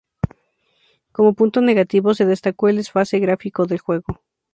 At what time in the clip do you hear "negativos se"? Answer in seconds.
1.61-2.25